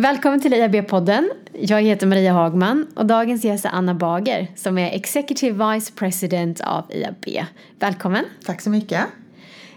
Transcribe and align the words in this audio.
Välkommen 0.00 0.40
till 0.40 0.54
IAB-podden. 0.54 1.30
Jag 1.52 1.82
heter 1.82 2.06
Maria 2.06 2.32
Hagman 2.32 2.86
och 2.94 3.06
dagens 3.06 3.44
gäst 3.44 3.64
är 3.64 3.68
Anna 3.68 3.94
Bager 3.94 4.52
som 4.56 4.78
är 4.78 4.90
Executive 4.90 5.74
Vice 5.74 5.92
President 5.92 6.60
av 6.60 6.84
IAB. 6.92 7.46
Välkommen. 7.78 8.24
Tack 8.44 8.60
så 8.60 8.70
mycket. 8.70 9.00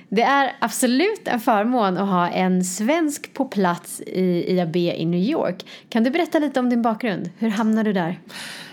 Det 0.09 0.21
är 0.21 0.55
absolut 0.59 1.21
en 1.25 1.39
förmån 1.39 1.97
att 1.97 2.09
ha 2.09 2.29
en 2.29 2.63
svensk 2.63 3.33
på 3.33 3.45
plats 3.45 4.01
i 4.01 4.55
IAB 4.55 4.75
i 4.75 5.05
New 5.05 5.19
York. 5.21 5.65
Kan 5.89 6.03
du 6.03 6.09
berätta 6.09 6.39
lite 6.39 6.59
om 6.59 6.69
din 6.69 6.81
bakgrund? 6.81 7.29
Hur 7.37 7.49
hamnade 7.49 7.89
du 7.89 7.93
där? 7.93 8.19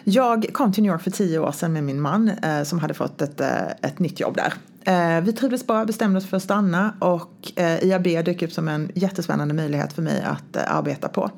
Jag 0.05 0.47
kom 0.53 0.73
till 0.73 0.83
New 0.83 0.93
York 0.93 1.03
för 1.03 1.11
tio 1.11 1.39
år 1.39 1.53
sedan 1.53 1.73
med 1.73 1.85
min 1.85 2.01
man 2.01 2.29
eh, 2.29 2.63
som 2.63 2.79
hade 2.79 2.95
fått 2.95 3.23
ett, 3.23 3.41
eh, 3.41 3.69
ett 3.83 3.99
nytt 3.99 4.21
jobb 4.21 4.37
där. 4.37 4.53
Eh, 4.85 5.21
vi 5.21 5.33
trivdes 5.33 5.67
bra, 5.67 5.85
bestämde 5.85 6.19
oss 6.19 6.27
för 6.27 6.37
att 6.37 6.43
stanna 6.43 6.95
och 6.99 7.53
eh, 7.57 7.85
IAB 7.85 8.05
dök 8.05 8.43
upp 8.43 8.53
som 8.53 8.69
en 8.69 8.91
jättespännande 8.95 9.55
möjlighet 9.55 9.93
för 9.93 10.03
mig 10.03 10.23
att 10.23 10.57
eh, 10.57 10.77
arbeta 10.77 11.09
på. 11.09 11.31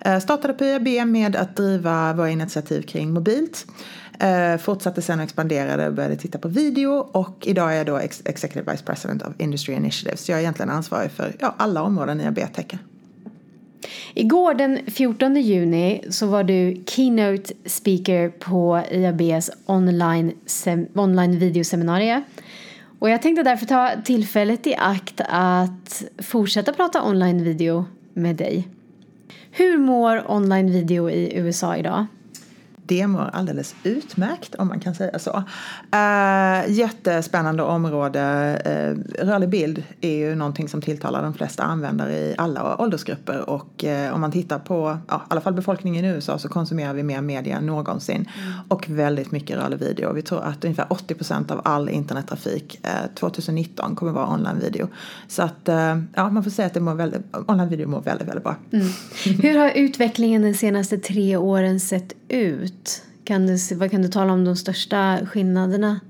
Eh, 0.00 0.18
startade 0.18 0.54
på 0.54 0.64
IAB 0.64 1.08
med 1.08 1.36
att 1.36 1.56
driva 1.56 2.12
våra 2.12 2.30
initiativ 2.30 2.82
kring 2.82 3.12
mobilt. 3.12 3.66
Eh, 4.20 4.56
fortsatte 4.56 5.02
sen 5.02 5.18
och 5.18 5.24
expanderade 5.24 5.86
och 5.86 5.94
började 5.94 6.16
titta 6.16 6.38
på 6.38 6.48
video 6.48 6.90
och 6.90 7.46
idag 7.46 7.72
är 7.72 7.76
jag 7.76 7.86
då 7.86 7.96
ex 7.96 8.22
Executive 8.24 8.72
Vice 8.72 8.84
President 8.84 9.22
of 9.22 9.32
Industry 9.38 9.74
Initiatives. 9.74 10.28
Jag 10.28 10.38
är 10.38 10.40
egentligen 10.40 10.70
ansvarig 10.70 11.10
för 11.10 11.36
ja, 11.38 11.54
alla 11.58 11.82
områden 11.82 12.20
IAB 12.20 12.38
täcker. 12.54 12.78
Igår 14.14 14.54
den 14.54 14.78
14 14.86 15.36
juni 15.36 16.04
så 16.10 16.26
var 16.26 16.44
du 16.44 16.82
keynote 16.86 17.52
speaker 17.66 18.28
på 18.28 18.82
IABs 18.90 19.50
online, 19.66 20.32
online 20.94 21.38
videoseminarium. 21.38 22.22
Och 23.00 23.10
jag 23.10 23.22
tänkte 23.22 23.42
därför 23.42 23.66
ta 23.66 23.90
tillfället 24.04 24.66
i 24.66 24.74
akt 24.74 25.20
att 25.28 26.04
fortsätta 26.18 26.72
prata 26.72 27.02
online 27.02 27.44
video 27.44 27.84
med 28.14 28.36
dig. 28.36 28.68
Hur 29.50 29.78
mår 29.78 30.30
online 30.30 30.72
video 30.72 31.10
i 31.10 31.36
USA 31.36 31.76
idag? 31.76 32.06
Det 32.90 33.06
mår 33.06 33.30
alldeles 33.32 33.74
utmärkt 33.82 34.54
om 34.54 34.68
man 34.68 34.80
kan 34.80 34.94
säga 34.94 35.18
så. 35.18 35.36
Uh, 35.94 36.70
jättespännande 36.70 37.62
område. 37.62 38.20
Uh, 38.66 39.24
rörlig 39.24 39.48
bild 39.48 39.82
är 40.00 40.16
ju 40.16 40.34
någonting 40.34 40.68
som 40.68 40.82
tilltalar 40.82 41.22
de 41.22 41.34
flesta 41.34 41.62
användare 41.62 42.12
i 42.12 42.34
alla 42.38 42.82
åldersgrupper 42.82 43.50
och 43.50 43.84
uh, 43.84 44.14
om 44.14 44.20
man 44.20 44.32
tittar 44.32 44.58
på 44.58 44.98
ja, 45.08 45.16
i 45.16 45.20
alla 45.28 45.40
fall 45.40 45.52
befolkningen 45.52 46.04
i 46.04 46.08
USA 46.08 46.38
så 46.38 46.48
konsumerar 46.48 46.94
vi 46.94 47.02
mer 47.02 47.20
media 47.20 47.56
än 47.56 47.66
någonsin 47.66 48.16
mm. 48.16 48.52
och 48.68 48.88
väldigt 48.88 49.30
mycket 49.32 49.58
rörlig 49.58 49.78
video. 49.78 50.12
Vi 50.12 50.22
tror 50.22 50.42
att 50.42 50.64
ungefär 50.64 50.86
80 50.92 51.14
procent 51.14 51.50
av 51.50 51.60
all 51.64 51.88
internettrafik 51.88 52.80
2019 53.14 53.96
kommer 53.96 54.12
vara 54.12 54.34
online-video. 54.34 54.88
Så 55.28 55.42
att 55.42 55.68
ja, 56.14 56.30
man 56.30 56.44
får 56.44 56.50
säga 56.50 56.66
att 56.66 56.74
det 56.74 56.80
mår 56.80 56.94
väldigt, 56.94 57.22
online-video 57.46 57.88
mår 57.88 58.00
väldigt, 58.00 58.28
väldigt 58.28 58.44
bra. 58.44 58.56
Mm. 58.72 58.86
Hur 59.42 59.58
har 59.58 59.70
utvecklingen 59.70 60.42
de 60.42 60.54
senaste 60.54 60.98
tre 60.98 61.36
åren 61.36 61.80
sett 61.80 62.12
ut? 62.30 63.02
Kan 63.24 63.46
du, 63.46 63.74
vad 63.74 63.90
kan 63.90 64.02
du 64.02 64.08
tala 64.08 64.32
om 64.32 64.44
de 64.44 64.56
största 64.56 65.18
skillnaderna? 65.26 66.00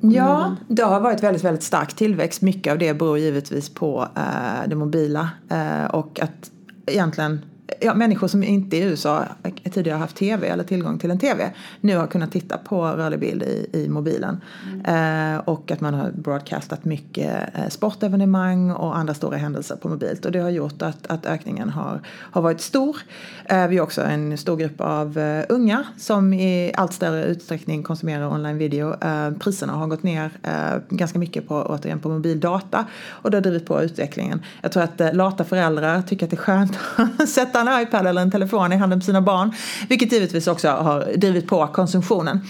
Ja, 0.00 0.56
det 0.68 0.82
har 0.82 1.00
varit 1.00 1.22
väldigt, 1.22 1.44
väldigt 1.44 1.62
stark 1.62 1.94
tillväxt. 1.94 2.42
Mycket 2.42 2.72
av 2.72 2.78
det 2.78 2.94
beror 2.94 3.18
givetvis 3.18 3.68
på 3.68 4.08
eh, 4.16 4.68
det 4.68 4.76
mobila 4.76 5.30
eh, 5.48 5.84
och 5.84 6.20
att 6.20 6.50
egentligen 6.86 7.40
ja, 7.84 7.94
människor 7.94 8.28
som 8.28 8.42
inte 8.42 8.76
i 8.76 8.80
USA 8.80 9.24
tidigare 9.70 9.98
haft 9.98 10.16
tv 10.16 10.48
eller 10.48 10.64
tillgång 10.64 10.98
till 10.98 11.10
en 11.10 11.18
tv 11.18 11.50
nu 11.80 11.96
har 11.96 12.06
kunnat 12.06 12.32
titta 12.32 12.58
på 12.58 12.86
rörlig 12.86 13.20
bild 13.20 13.42
i, 13.42 13.68
i 13.72 13.88
mobilen. 13.88 14.40
Mm. 14.72 15.34
Eh, 15.34 15.40
och 15.40 15.70
att 15.70 15.80
man 15.80 15.94
har 15.94 16.10
broadcastat 16.10 16.84
mycket 16.84 17.54
eh, 17.54 17.68
sportevenemang 17.68 18.70
och 18.70 18.96
andra 18.96 19.14
stora 19.14 19.36
händelser 19.36 19.76
på 19.76 19.88
mobilt. 19.88 20.24
Och 20.24 20.32
det 20.32 20.38
har 20.38 20.50
gjort 20.50 20.82
att, 20.82 21.06
att 21.06 21.26
ökningen 21.26 21.70
har, 21.70 22.00
har 22.06 22.42
varit 22.42 22.60
stor. 22.60 22.96
Eh, 23.44 23.66
vi 23.66 23.76
har 23.76 23.84
också 23.84 24.02
en 24.02 24.38
stor 24.38 24.56
grupp 24.56 24.80
av 24.80 25.18
eh, 25.18 25.44
unga 25.48 25.84
som 25.96 26.32
i 26.32 26.72
allt 26.76 26.92
större 26.92 27.24
utsträckning 27.24 27.82
konsumerar 27.82 28.32
online 28.32 28.58
video. 28.58 29.04
Eh, 29.04 29.30
priserna 29.30 29.72
har 29.72 29.86
gått 29.86 30.02
ner 30.02 30.30
eh, 30.42 30.80
ganska 30.88 31.18
mycket 31.18 31.48
på, 31.48 31.62
återigen 31.62 32.00
på 32.00 32.08
mobildata 32.08 32.86
och 33.08 33.30
det 33.30 33.36
har 33.36 33.42
drivit 33.42 33.66
på 33.66 33.82
utvecklingen. 33.82 34.42
Jag 34.62 34.72
tror 34.72 34.82
att 34.82 35.14
lata 35.14 35.44
föräldrar 35.44 36.02
tycker 36.02 36.26
att 36.26 36.30
det 36.30 36.36
är 36.36 36.38
skönt 36.38 36.78
att 37.18 37.28
sätta 37.28 37.60
en 37.60 37.68
iPad 37.82 38.06
eller 38.06 38.22
en 38.22 38.30
telefon 38.30 38.72
i 38.72 38.76
handen 38.76 39.00
på 39.00 39.04
sina 39.04 39.20
barn. 39.20 39.52
Vilket 39.88 40.12
givetvis 40.12 40.46
också 40.46 40.68
har 40.68 41.16
drivit 41.16 41.46
på 41.46 41.66
konsumtionen. 41.66 42.40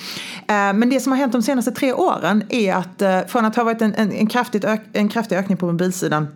Eh, 0.49 0.55
men 0.55 0.91
det 0.91 1.01
som 1.01 1.13
har 1.13 1.19
hänt 1.19 1.33
de 1.33 1.43
senaste 1.43 1.71
tre 1.71 1.93
åren 1.93 2.45
är 2.49 2.75
att 2.75 3.03
eh, 3.03 3.21
från 3.27 3.45
att 3.45 3.57
ha 3.57 3.65
varit 3.65 3.83
en, 3.83 3.95
en, 3.95 4.13
en, 4.13 4.27
kraftigt 4.27 4.65
ök, 4.65 4.81
en 4.93 5.09
kraftig 5.09 5.37
ökning 5.37 5.57
på 5.57 5.67
mobilsidan 5.67 6.29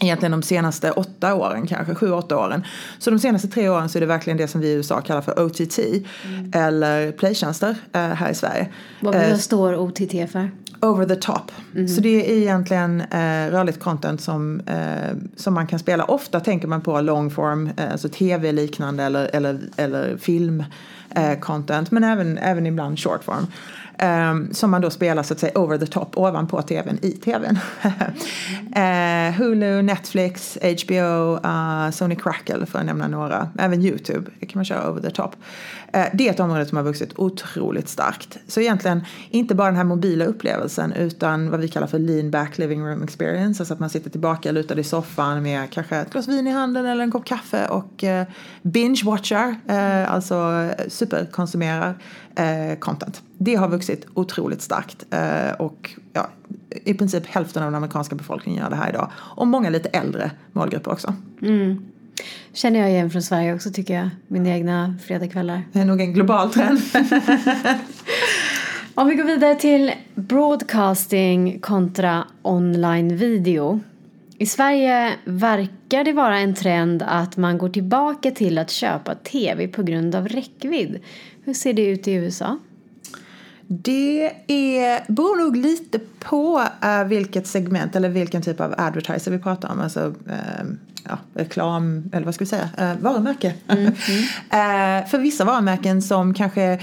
egentligen 0.00 0.32
de 0.32 0.42
senaste 0.42 0.90
åtta 0.90 1.34
åren, 1.34 1.66
kanske 1.66 1.94
sju, 1.94 2.12
åtta 2.12 2.36
åren. 2.38 2.64
Så 2.98 3.10
de 3.10 3.18
senaste 3.18 3.48
tre 3.48 3.68
åren 3.68 3.88
så 3.88 3.98
är 3.98 4.00
det 4.00 4.06
verkligen 4.06 4.36
det 4.36 4.48
som 4.48 4.60
vi 4.60 4.68
i 4.68 4.72
USA 4.72 5.00
kallar 5.00 5.20
för 5.20 5.42
OTT 5.42 5.78
mm. 5.78 6.52
eller 6.54 7.12
playtjänster 7.12 7.76
eh, 7.92 8.00
här 8.00 8.30
i 8.30 8.34
Sverige. 8.34 8.68
Vad 9.00 9.40
står 9.40 9.76
OTT 9.76 10.30
för? 10.32 10.50
Over 10.80 11.06
the 11.06 11.16
top. 11.16 11.52
Mm. 11.74 11.88
Så 11.88 12.00
det 12.00 12.30
är 12.30 12.36
egentligen 12.36 13.00
eh, 13.00 13.50
rörligt 13.50 13.80
content 13.80 14.20
som, 14.20 14.60
eh, 14.60 15.16
som 15.36 15.54
man 15.54 15.66
kan 15.66 15.78
spela. 15.78 16.04
Ofta 16.04 16.40
tänker 16.40 16.68
man 16.68 16.80
på 16.80 17.00
long 17.00 17.30
form, 17.30 17.70
eh, 17.76 17.92
alltså 17.92 18.08
tv-liknande 18.08 19.04
eller, 19.04 19.30
eller, 19.32 19.60
eller 19.76 20.16
film 20.16 20.64
eh, 21.10 21.38
content. 21.38 21.90
Men 21.90 22.04
även, 22.04 22.38
även 22.38 22.66
ibland 22.66 22.98
short 22.98 23.24
form. 23.24 23.46
Um, 24.02 24.54
som 24.54 24.70
man 24.70 24.80
då 24.80 24.90
spelar 24.90 25.22
så 25.22 25.32
att 25.32 25.40
säga 25.40 25.58
over 25.58 25.78
the 25.78 25.86
top 25.86 26.18
ovanpå 26.18 26.62
tvn 26.62 26.98
i 27.02 27.10
tvn. 27.10 27.58
uh, 28.76 29.38
Hulu, 29.38 29.82
Netflix, 29.82 30.58
HBO, 30.62 31.36
uh, 31.36 31.84
eh, 31.84 31.90
Sony 31.90 32.16
Crackle 32.16 32.66
för 32.66 32.78
att 32.78 32.86
nämna 32.86 33.08
några. 33.08 33.48
Även 33.58 33.82
YouTube 33.82 34.30
kan 34.40 34.50
man 34.54 34.64
köra 34.64 34.90
over 34.90 35.00
the 35.00 35.10
top. 35.10 35.36
Uh, 35.96 36.04
det 36.12 36.28
är 36.28 36.30
ett 36.30 36.40
område 36.40 36.66
som 36.66 36.76
har 36.76 36.84
vuxit 36.84 37.12
otroligt 37.16 37.88
starkt. 37.88 38.38
Så 38.46 38.60
egentligen 38.60 39.04
inte 39.30 39.54
bara 39.54 39.66
den 39.66 39.76
här 39.76 39.84
mobila 39.84 40.24
upplevelsen 40.24 40.92
utan 40.92 41.50
vad 41.50 41.60
vi 41.60 41.68
kallar 41.68 41.86
för 41.86 41.98
lean 41.98 42.30
back 42.30 42.58
living 42.58 42.86
room 42.86 43.02
experience. 43.02 43.62
Alltså 43.62 43.74
att 43.74 43.80
man 43.80 43.90
sitter 43.90 44.10
tillbaka 44.10 44.52
lutad 44.52 44.78
i 44.78 44.84
soffan 44.84 45.42
med 45.42 45.70
kanske 45.70 45.96
ett 45.96 46.12
glas 46.12 46.28
vin 46.28 46.46
i 46.46 46.50
handen 46.50 46.86
eller 46.86 47.04
en 47.04 47.10
kopp 47.10 47.24
kaffe 47.24 47.66
och 47.68 48.04
binge-watchar, 48.62 49.56
alltså 50.06 50.68
superkonsumerar 50.88 51.94
content. 52.78 53.22
Det 53.38 53.54
har 53.54 53.68
vuxit 53.68 54.06
otroligt 54.14 54.62
starkt 54.62 55.06
eh, 55.10 55.52
och 55.58 55.90
ja, 56.12 56.28
i 56.84 56.94
princip 56.94 57.26
hälften 57.26 57.62
av 57.62 57.66
den 57.66 57.74
amerikanska 57.74 58.16
befolkningen 58.16 58.62
gör 58.62 58.70
det 58.70 58.76
här 58.76 58.88
idag. 58.88 59.10
Och 59.16 59.46
många 59.46 59.70
lite 59.70 59.88
äldre 59.88 60.30
målgrupper 60.52 60.92
också. 60.92 61.14
Mm. 61.42 61.84
Känner 62.52 62.80
jag 62.80 62.90
igen 62.90 63.10
från 63.10 63.22
Sverige 63.22 63.54
också 63.54 63.70
tycker 63.70 63.94
jag, 63.94 64.08
mina 64.26 64.48
egna 64.48 64.94
fredagskvällar. 65.04 65.62
Det 65.72 65.80
är 65.80 65.84
nog 65.84 66.00
en 66.00 66.12
global 66.12 66.52
trend. 66.52 66.80
Om 68.94 69.08
vi 69.08 69.14
går 69.14 69.24
vidare 69.24 69.54
till 69.54 69.92
broadcasting 70.14 71.60
kontra 71.60 72.24
online 72.42 73.16
video. 73.16 73.80
I 74.38 74.46
Sverige 74.46 75.14
verkar 75.24 75.77
det 76.04 76.12
vara 76.12 76.38
en 76.38 76.54
trend 76.54 77.02
att 77.06 77.36
man 77.36 77.58
går 77.58 77.68
tillbaka 77.68 78.30
till 78.30 78.58
att 78.58 78.70
köpa 78.70 79.14
tv 79.14 79.68
på 79.68 79.82
grund 79.82 80.14
av 80.14 80.28
räckvidd. 80.28 81.00
Hur 81.44 81.54
ser 81.54 81.72
det 81.72 81.86
ut 81.86 82.08
i 82.08 82.12
USA? 82.12 82.58
Det 83.70 84.32
är, 84.46 85.12
beror 85.12 85.36
nog 85.36 85.56
lite 85.56 86.00
på 86.18 86.58
uh, 86.84 87.04
vilket 87.08 87.46
segment 87.46 87.96
eller 87.96 88.08
vilken 88.08 88.42
typ 88.42 88.60
av 88.60 88.74
advertiser 88.78 89.30
vi 89.30 89.38
pratar 89.38 89.68
om. 89.72 89.80
Alltså 89.80 90.06
uh, 90.06 90.64
ja, 91.04 91.18
reklam, 91.34 92.10
eller 92.12 92.24
vad 92.24 92.34
ska 92.34 92.44
vi 92.44 92.48
säga, 92.48 92.68
uh, 92.80 93.02
varumärke. 93.02 93.54
Mm, 93.68 93.82
mm. 93.82 93.92
uh, 93.92 95.06
för 95.10 95.18
vissa 95.18 95.44
varumärken 95.44 96.02
som 96.02 96.34
kanske 96.34 96.78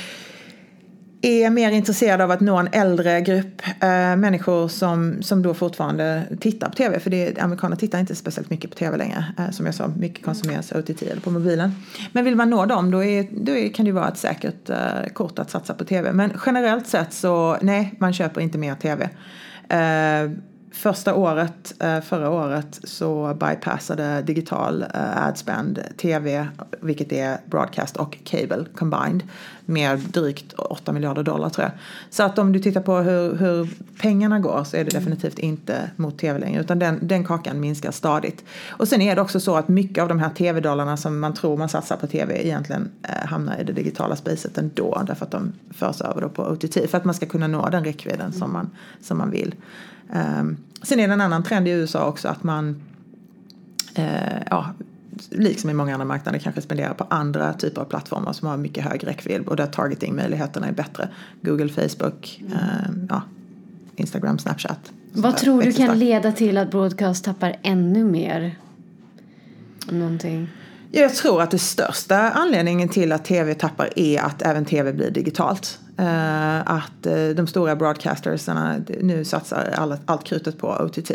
är 1.25 1.50
mer 1.50 1.72
intresserad 1.72 2.22
av 2.22 2.31
att 2.31 2.40
nå 2.40 2.58
en 2.58 2.69
äldre 2.72 3.22
grupp 3.22 3.62
eh, 3.80 4.16
människor 4.16 4.68
som, 4.68 5.24
som 5.24 5.41
då 5.41 5.53
fortfarande 5.53 6.24
tittar 6.40 6.69
på 6.69 6.75
tv. 6.75 7.00
För 7.00 7.09
det, 7.09 7.40
amerikaner 7.40 7.75
tittar 7.75 8.00
inte 8.00 8.16
speciellt 8.16 8.50
mycket 8.50 8.69
på 8.69 8.78
tv 8.78 8.97
längre. 8.97 9.26
Eh, 9.38 9.50
som 9.50 9.66
jag 9.66 9.76
sa, 9.76 9.88
mycket 9.88 10.26
konsumeras 10.26 10.72
OTT 10.72 11.02
eller 11.02 11.22
på 11.22 11.32
mobilen. 11.32 11.72
Men 12.11 12.26
vill 12.26 12.35
man 12.35 12.50
nå 12.50 12.66
dem 12.66 12.91
då, 12.91 13.03
är, 13.03 13.28
då 13.32 13.52
är, 13.52 13.70
kan 13.70 13.85
det 13.85 13.91
vara 13.91 14.08
ett 14.08 14.17
säkert 14.17 14.70
eh, 14.70 15.08
kort 15.14 15.40
att 15.40 15.50
satsa 15.50 15.73
på 15.73 15.84
tv. 15.85 16.11
Men 16.11 16.32
generellt 16.46 16.88
sett 16.88 17.14
så 17.14 17.58
nej, 17.61 17.96
man 18.00 18.14
köper 18.14 18.41
inte 18.41 18.58
mer 18.58 18.76
tv. 18.76 19.09
Eh, 19.70 20.32
första 20.76 21.16
året, 21.16 21.73
eh, 21.79 22.02
förra 22.02 22.29
året, 22.29 22.79
så 22.84 23.34
bypassade 23.34 24.22
digital 24.22 24.85
eh, 24.94 25.28
adspend 25.28 25.79
tv, 25.97 26.47
vilket 26.82 27.11
är 27.11 27.38
broadcast 27.46 27.97
och 27.97 28.17
cable 28.23 28.66
combined, 28.76 29.23
med 29.66 30.00
drygt 30.00 30.53
8 30.53 30.91
miljarder 30.91 31.23
dollar 31.23 31.50
tror 31.50 31.64
jag. 31.64 31.72
Så 32.09 32.23
att 32.23 32.38
om 32.38 32.52
du 32.52 32.59
tittar 32.59 32.82
på 32.82 32.97
hur, 32.97 33.35
hur 33.35 33.70
pengarna 34.02 34.40
går 34.40 34.64
så 34.64 34.78
är 34.78 34.84
det 34.84 34.90
definitivt 34.90 35.40
inte 35.40 35.90
mot 35.96 36.17
tv 36.17 36.40
längre, 36.40 36.62
utan 36.62 36.79
den, 36.79 37.00
den 37.02 37.23
kakan 37.23 37.59
minskar 37.59 37.91
stadigt. 37.91 38.44
Och 38.70 38.88
sen 38.88 39.02
är 39.02 39.16
det 39.16 39.22
också 39.22 39.40
så 39.40 39.56
att 39.56 39.67
mycket 39.67 40.02
av 40.02 40.08
de 40.08 40.20
här 40.20 40.29
tv-dollarna 40.29 40.97
som 40.97 41.20
man 41.20 41.34
tror 41.34 41.58
man 41.58 41.70
satsar 41.70 41.97
på 41.97 42.08
tv 42.08 42.46
egentligen 42.46 42.91
eh, 43.03 43.28
hamnar 43.28 43.58
i 43.58 43.64
det 43.64 43.73
digitala 43.73 44.16
spacet 44.16 44.58
ändå, 44.58 45.03
därför 45.08 45.26
att 45.26 45.32
de 45.32 45.53
förs 45.72 46.02
över 46.02 46.22
då 46.22 46.29
på 46.29 46.44
OTT, 46.44 46.90
för 46.90 46.97
att 46.97 47.06
man 47.06 47.16
ska 47.16 47.26
kunna 47.26 47.47
nå 47.47 47.70
den 47.70 47.84
räckvidden 47.84 48.34
som 48.34 48.53
man, 48.53 48.70
som 49.02 49.17
man 49.17 49.32
vill. 49.32 49.56
Um, 50.40 50.58
sen 50.84 51.00
är 51.00 51.08
det 51.08 51.14
en 51.14 51.22
annan 51.22 51.44
trend 51.44 51.67
i 51.67 51.72
USA 51.72 52.06
också 52.06 52.28
att 52.28 52.44
man 52.44 52.82
eh, 53.96 54.41
ja, 54.50 54.66
liksom 55.29 55.70
i 55.70 55.73
många 55.73 55.94
andra 55.94 56.06
marknader, 56.06 56.40
kanske 56.40 56.62
spendera 56.62 56.94
på 56.94 57.03
andra 57.09 57.53
typer 57.53 57.82
av 57.82 57.85
plattformar 57.85 58.34
som 58.34 58.47
har 58.47 58.58
mycket 58.58 58.84
hög 58.84 59.08
räckvidd 59.08 59.47
och 59.47 59.56
där 59.56 59.67
targetingmöjligheterna 59.67 60.67
är 60.67 60.72
bättre. 60.72 61.09
Google, 61.41 61.70
Facebook, 61.70 62.41
mm. 62.41 62.53
eh, 62.53 62.59
ja, 63.09 63.22
Instagram, 63.96 64.40
Snapchat. 64.40 64.91
Vad 65.12 65.38
tror 65.38 65.62
du 65.62 65.73
kan 65.73 66.00
leda 66.00 66.32
till 66.32 66.58
att 66.58 66.72
broadcast 66.72 67.26
tappar 67.26 67.56
ännu 67.64 68.03
mer? 68.03 68.56
Någonting? 69.90 70.50
Jag 70.91 71.16
tror 71.16 71.41
att 71.41 71.52
det 71.52 71.59
största 71.59 72.17
anledningen 72.17 72.90
till 72.90 73.12
att 73.12 73.26
tv 73.26 73.53
tappar 73.53 73.90
är 73.96 74.22
att 74.22 74.41
även 74.41 74.66
tv 74.66 74.94
blir 74.94 75.12
digitalt. 75.12 75.79
Uh, 76.00 76.72
att 76.72 77.08
uh, 77.08 77.29
de 77.29 77.47
stora 77.47 77.76
broadcastersarna 77.76 78.76
nu 79.02 79.26
satsar 79.26 79.73
all, 79.78 79.97
allt 80.06 80.23
krutet 80.23 80.58
på 80.58 80.67
OTT. 80.67 81.12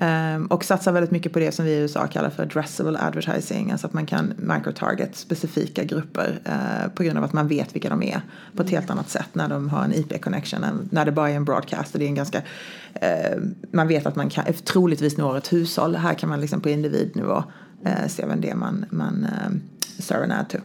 Um, 0.00 0.46
och 0.46 0.64
satsar 0.64 0.92
väldigt 0.92 1.10
mycket 1.10 1.32
på 1.32 1.38
det 1.38 1.52
som 1.52 1.64
vi 1.64 1.70
i 1.70 1.78
USA 1.78 2.06
kallar 2.06 2.30
för 2.30 2.42
addressable 2.42 2.98
advertising. 2.98 3.70
Alltså 3.70 3.86
att 3.86 3.92
man 3.92 4.06
kan 4.06 4.34
microtarget 4.36 5.16
specifika 5.16 5.84
grupper 5.84 6.40
uh, 6.48 6.94
på 6.94 7.02
grund 7.02 7.18
av 7.18 7.24
att 7.24 7.32
man 7.32 7.48
vet 7.48 7.74
vilka 7.74 7.88
de 7.88 8.02
är 8.02 8.20
på 8.56 8.62
ett 8.62 8.70
helt 8.70 8.90
annat 8.90 9.10
sätt 9.10 9.28
när 9.32 9.48
de 9.48 9.68
har 9.68 9.84
en 9.84 9.94
IP-connection 9.94 10.64
än 10.64 10.88
när 10.92 11.04
det 11.04 11.12
bara 11.12 11.30
är 11.30 11.34
en 11.34 11.44
broadcast. 11.44 11.94
Och 11.94 11.98
det 11.98 12.04
är 12.04 12.08
en 12.08 12.14
ganska, 12.14 12.38
uh, 12.38 13.42
man 13.70 13.88
vet 13.88 14.06
att 14.06 14.16
man 14.16 14.30
kan, 14.30 14.44
troligtvis 14.64 15.16
når 15.16 15.36
ett 15.36 15.52
hushåll. 15.52 15.96
Här 15.96 16.14
kan 16.14 16.28
man 16.28 16.40
liksom 16.40 16.60
på 16.60 16.68
individnivå 16.68 17.44
uh, 17.86 18.08
se 18.08 18.26
vem 18.26 18.40
det 18.40 18.50
är 18.50 18.54
man, 18.54 18.84
man 18.90 19.26
uh, 19.30 19.56
server 20.02 20.24
en 20.24 20.32
ad 20.32 20.48
to. 20.48 20.58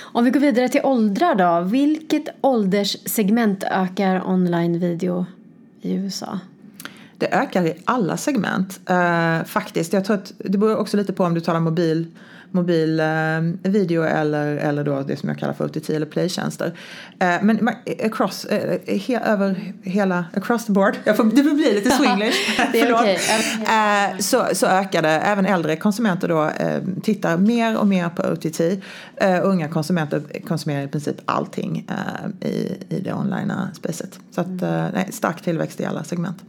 Om 0.00 0.24
vi 0.24 0.30
går 0.30 0.40
vidare 0.40 0.68
till 0.68 0.80
åldrar 0.84 1.34
då. 1.34 1.68
Vilket 1.68 2.28
ålderssegment 2.40 3.64
ökar 3.64 4.28
online 4.28 4.78
video 4.78 5.26
i 5.80 5.94
USA? 5.94 6.38
Det 7.18 7.34
ökar 7.34 7.66
i 7.66 7.74
alla 7.84 8.16
segment 8.16 8.80
uh, 8.90 9.44
faktiskt. 9.44 9.92
Jag 9.92 10.04
tror 10.04 10.16
att 10.16 10.32
det 10.38 10.58
beror 10.58 10.76
också 10.76 10.96
lite 10.96 11.12
på 11.12 11.24
om 11.24 11.34
du 11.34 11.40
talar 11.40 11.60
mobil 11.60 12.06
mobil 12.50 13.00
eh, 13.00 13.06
video 13.62 14.02
eller, 14.02 14.56
eller 14.56 14.84
då 14.84 15.02
det 15.02 15.16
som 15.16 15.28
jag 15.28 15.38
kallar 15.38 15.52
för 15.52 15.64
OTT 15.64 15.90
eller 15.90 16.06
playtjänster. 16.06 16.72
Eh, 17.18 17.36
men 17.42 17.68
across, 18.04 18.44
eh, 18.44 18.98
he, 18.98 19.20
över 19.24 19.72
hela, 19.82 20.24
across 20.34 20.66
the 20.66 20.72
board, 20.72 20.96
jag 21.04 21.16
får, 21.16 21.24
det 21.24 21.44
får 21.44 21.54
bli 21.54 21.74
lite 21.74 21.90
swinglish, 21.90 22.36
förlåt. 22.72 23.00
Okay. 23.00 23.16
Eh, 24.12 24.18
så, 24.18 24.46
så 24.52 24.66
ökar 24.66 25.02
det, 25.02 25.10
även 25.10 25.46
äldre 25.46 25.76
konsumenter 25.76 26.28
då 26.28 26.44
eh, 26.44 26.82
tittar 27.02 27.36
mer 27.36 27.78
och 27.78 27.86
mer 27.86 28.08
på 28.08 28.22
OTT. 28.22 28.60
Eh, 29.16 29.46
unga 29.46 29.68
konsumenter 29.68 30.22
konsumerar 30.46 30.82
i 30.82 30.88
princip 30.88 31.16
allting 31.24 31.86
eh, 31.88 32.48
i, 32.48 32.78
i 32.88 33.00
det 33.00 33.12
online 33.12 33.52
spacet. 33.74 34.18
Så 34.30 34.40
att, 34.40 34.60
nej, 34.92 35.08
stark 35.12 35.42
tillväxt 35.42 35.80
i 35.80 35.84
alla 35.84 36.04
segment. 36.04 36.42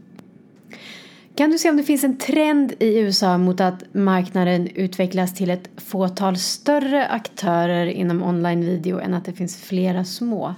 Kan 1.40 1.52
du 1.52 1.58
se 1.58 1.70
om 1.70 1.78
det 1.78 1.84
finns 1.84 2.04
en 2.04 2.18
trend 2.18 2.74
i 2.80 3.00
USA 3.00 3.38
mot 3.38 3.62
att 3.62 3.84
marknaden 3.94 4.68
utvecklas 4.68 5.34
till 5.34 5.50
ett 5.50 5.70
fåtal 5.78 6.38
större 6.38 7.08
aktörer 7.08 7.86
inom 7.86 8.24
online-video 8.24 9.00
än 9.00 9.14
att 9.14 9.26
det 9.26 9.34
finns 9.34 9.58
flera 9.58 10.06
små? 10.06 10.56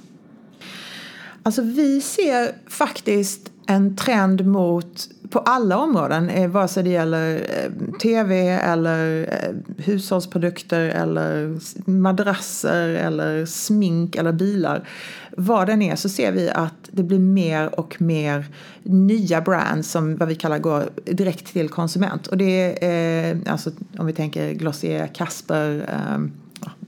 Alltså 1.43 1.61
vi 1.61 2.01
ser 2.01 2.69
faktiskt 2.69 3.51
en 3.71 3.95
trend 3.95 4.45
mot 4.45 5.07
på 5.31 5.39
alla 5.39 5.77
områden, 5.77 6.29
eh, 6.29 6.49
vare 6.49 6.67
sig 6.67 6.83
det 6.83 6.89
gäller 6.89 7.35
eh, 7.35 7.97
tv 7.97 8.49
eller 8.49 9.21
eh, 9.21 9.83
hushållsprodukter 9.85 10.79
eller 10.79 11.57
madrasser 11.89 12.89
eller 12.89 13.45
smink 13.45 14.15
eller 14.15 14.31
bilar. 14.31 14.87
Vad 15.37 15.67
den 15.67 15.81
är 15.81 15.95
så 15.95 16.09
ser 16.09 16.31
vi 16.31 16.49
att 16.49 16.89
det 16.91 17.03
blir 17.03 17.19
mer 17.19 17.79
och 17.79 18.01
mer 18.01 18.45
nya 18.83 19.41
brands 19.41 19.91
som 19.91 20.17
vad 20.17 20.27
vi 20.27 20.35
kallar 20.35 20.59
går 20.59 20.89
direkt 21.05 21.53
till 21.53 21.69
konsument. 21.69 22.27
Och 22.27 22.37
det 22.37 22.85
är 22.85 23.37
alltså 23.47 23.71
om 23.97 24.05
vi 24.05 24.13
tänker 24.13 24.51
Glossier, 24.51 25.07
Casper, 25.07 25.89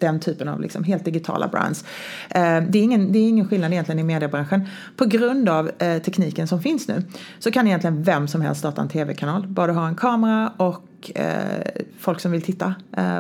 den 0.04 0.20
typen 0.20 0.48
av 0.48 0.62
liksom 0.62 0.84
helt 0.84 1.06
digitala 1.06 1.48
brands. 1.48 1.86
Eh, 2.30 2.62
det, 2.70 2.80
är 2.80 2.84
ingen, 2.84 3.12
det 3.12 3.20
är 3.20 3.30
ingen 3.30 3.48
skillnad 3.48 3.72
egentligen 3.72 4.00
i 4.00 4.04
mediebranschen. 4.04 4.68
På 4.98 5.06
grund 5.06 5.50
av 5.50 5.72
eh, 5.80 6.02
tekniken 6.02 6.48
som 6.48 6.62
finns 6.62 6.88
nu 6.88 7.04
så 7.40 7.52
kan 7.52 7.68
egentligen 7.68 8.04
vem 8.04 8.28
som 8.28 8.42
helst 8.42 8.60
starta 8.60 8.82
en 8.82 8.90
tv-kanal. 8.90 9.48
Bara 9.48 9.68
du 9.68 9.74
har 9.74 9.88
en 9.88 9.96
kamera 9.96 10.54
och 10.58 11.12
eh, 11.16 11.84
folk 12.00 12.20
som 12.20 12.32
vill 12.32 12.42
titta 12.42 12.76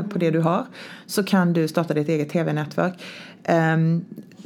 på 0.10 0.20
det 0.20 0.32
du 0.32 0.40
har 0.40 0.66
så 1.06 1.24
kan 1.24 1.54
du 1.54 1.68
starta 1.68 1.94
ditt 1.94 2.10
eget 2.10 2.30
tv-nätverk. 2.30 2.94
Ehm, 3.44 4.06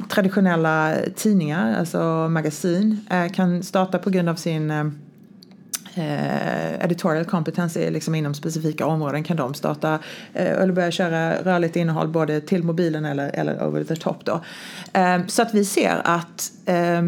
traditionella 0.09 0.95
tidningar, 1.15 1.79
alltså 1.79 2.27
magasin, 2.29 3.05
kan 3.33 3.63
starta 3.63 3.99
på 3.99 4.09
grund 4.09 4.29
av 4.29 4.35
sin 4.35 4.71
eh, 5.97 6.85
editorial 6.85 7.25
competence 7.25 7.89
liksom 7.89 8.15
inom 8.15 8.33
specifika 8.33 8.85
områden 8.85 9.23
kan 9.23 9.37
de 9.37 9.53
starta 9.53 9.99
eh, 10.33 10.51
eller 10.51 10.73
börja 10.73 10.91
köra 10.91 11.43
rörligt 11.43 11.75
innehåll 11.75 12.07
både 12.07 12.41
till 12.41 12.63
mobilen 12.63 13.05
eller, 13.05 13.29
eller 13.33 13.67
over 13.67 13.83
the 13.83 13.95
top 13.95 14.25
då. 14.25 14.41
Eh, 14.93 15.25
så 15.27 15.41
att 15.41 15.53
vi 15.53 15.65
ser 15.65 16.01
att 16.03 16.51
eh, 16.65 17.01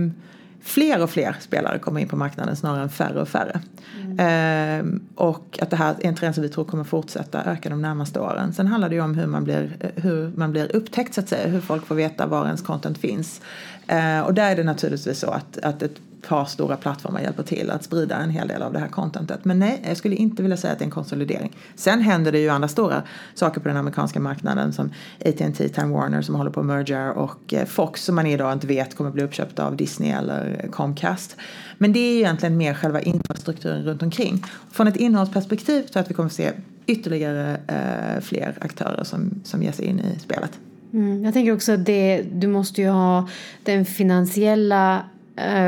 fler 0.61 1.03
och 1.03 1.09
fler 1.09 1.35
spelare 1.39 1.79
kommer 1.79 2.01
in 2.01 2.07
på 2.07 2.15
marknaden 2.15 2.55
snarare 2.55 2.83
än 2.83 2.89
färre 2.89 3.21
och 3.21 3.29
färre. 3.29 3.61
Mm. 4.03 4.19
Eh, 4.19 5.01
och 5.15 5.59
att 5.61 5.69
det 5.69 5.75
här 5.75 5.95
är 5.99 6.07
en 6.07 6.15
trend 6.15 6.35
som 6.35 6.41
vi 6.41 6.49
tror 6.49 6.65
kommer 6.65 6.83
fortsätta 6.83 7.43
öka 7.43 7.69
de 7.69 7.81
närmaste 7.81 8.19
åren. 8.19 8.53
Sen 8.53 8.67
handlar 8.67 8.89
det 8.89 8.95
ju 8.95 9.01
om 9.01 9.15
hur 9.15 9.27
man 9.27 9.43
blir, 9.43 9.91
hur 9.95 10.31
man 10.35 10.51
blir 10.51 10.75
upptäckt 10.75 11.13
så 11.13 11.21
att 11.21 11.29
säga, 11.29 11.47
hur 11.47 11.61
folk 11.61 11.85
får 11.85 11.95
veta 11.95 12.25
var 12.25 12.45
ens 12.45 12.61
content 12.61 12.97
finns. 12.97 13.41
Eh, 13.87 14.19
och 14.19 14.33
där 14.33 14.51
är 14.51 14.55
det 14.55 14.63
naturligtvis 14.63 15.19
så 15.19 15.29
att, 15.29 15.57
att 15.57 15.83
ett 15.83 15.95
par 16.21 16.45
stora 16.45 16.77
plattformar 16.77 17.21
hjälper 17.21 17.43
till 17.43 17.69
att 17.69 17.83
sprida 17.83 18.15
en 18.15 18.29
hel 18.29 18.47
del 18.47 18.61
av 18.61 18.73
det 18.73 18.79
här 18.79 18.87
contentet. 18.87 19.45
Men 19.45 19.59
nej, 19.59 19.83
jag 19.87 19.97
skulle 19.97 20.15
inte 20.15 20.41
vilja 20.41 20.57
säga 20.57 20.73
att 20.73 20.79
det 20.79 20.83
är 20.83 20.85
en 20.85 20.91
konsolidering. 20.91 21.57
Sen 21.75 22.01
händer 22.01 22.31
det 22.31 22.39
ju 22.39 22.49
andra 22.49 22.67
stora 22.67 23.03
saker 23.33 23.61
på 23.61 23.67
den 23.67 23.77
amerikanska 23.77 24.19
marknaden 24.19 24.73
som 24.73 24.91
AT&T, 25.25 25.69
Time 25.69 25.93
Warner 25.93 26.21
som 26.21 26.35
håller 26.35 26.51
på 26.51 26.59
att 26.59 26.65
merger 26.65 27.11
och 27.11 27.53
eh, 27.53 27.65
Fox 27.65 28.03
som 28.03 28.15
man 28.15 28.27
idag 28.27 28.53
inte 28.53 28.67
vet 28.67 28.95
kommer 28.95 29.11
bli 29.11 29.23
uppköpt 29.23 29.59
av 29.59 29.75
Disney 29.75 30.11
eller 30.11 30.69
Comcast. 30.71 31.35
Men 31.77 31.93
det 31.93 31.99
är 31.99 32.13
ju 32.13 32.17
egentligen 32.17 32.57
mer 32.57 32.73
själva 32.73 33.01
infrastrukturen 33.01 33.83
runt 33.83 34.01
omkring. 34.01 34.43
Från 34.71 34.87
ett 34.87 34.95
innehållsperspektiv 34.95 35.81
tror 35.81 35.91
jag 35.93 36.01
att 36.01 36.09
vi 36.09 36.13
kommer 36.13 36.29
att 36.29 36.33
se 36.33 36.51
ytterligare 36.85 37.59
eh, 37.67 38.21
fler 38.21 38.57
aktörer 38.61 39.03
som, 39.03 39.41
som 39.43 39.63
ger 39.63 39.71
sig 39.71 39.85
in 39.85 39.99
i 39.99 40.19
spelet. 40.19 40.59
Mm, 40.93 41.23
jag 41.23 41.33
tänker 41.33 41.53
också 41.53 41.71
att 41.71 41.85
det, 41.85 42.21
du 42.33 42.47
måste 42.47 42.81
ju 42.81 42.89
ha 42.89 43.27
den 43.63 43.85
finansiella 43.85 45.03